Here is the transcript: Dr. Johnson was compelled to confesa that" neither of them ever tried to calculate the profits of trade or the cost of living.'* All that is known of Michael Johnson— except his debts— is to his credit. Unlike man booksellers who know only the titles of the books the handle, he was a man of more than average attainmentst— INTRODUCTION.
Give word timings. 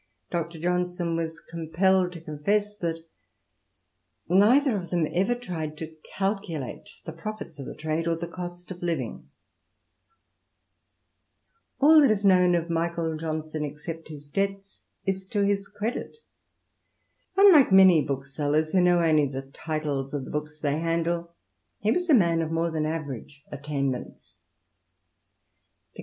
Dr. 0.31 0.57
Johnson 0.57 1.15
was 1.15 1.39
compelled 1.39 2.13
to 2.13 2.21
confesa 2.21 2.75
that" 2.79 3.05
neither 4.29 4.75
of 4.75 4.89
them 4.89 5.05
ever 5.13 5.35
tried 5.35 5.77
to 5.77 5.95
calculate 6.17 6.89
the 7.05 7.13
profits 7.13 7.59
of 7.59 7.77
trade 7.77 8.07
or 8.07 8.15
the 8.15 8.27
cost 8.27 8.71
of 8.71 8.81
living.'* 8.81 9.29
All 11.79 12.01
that 12.01 12.09
is 12.09 12.25
known 12.25 12.55
of 12.55 12.67
Michael 12.67 13.15
Johnson— 13.15 13.63
except 13.63 14.07
his 14.07 14.27
debts— 14.27 14.81
is 15.05 15.27
to 15.27 15.43
his 15.45 15.67
credit. 15.67 16.17
Unlike 17.37 17.71
man 17.71 18.03
booksellers 18.07 18.71
who 18.71 18.81
know 18.81 19.03
only 19.03 19.27
the 19.27 19.51
titles 19.53 20.15
of 20.15 20.25
the 20.25 20.31
books 20.31 20.59
the 20.61 20.71
handle, 20.71 21.35
he 21.77 21.91
was 21.91 22.09
a 22.09 22.15
man 22.15 22.41
of 22.41 22.49
more 22.49 22.71
than 22.71 22.87
average 22.87 23.43
attainmentst— 23.53 24.33
INTRODUCTION. 25.93 25.97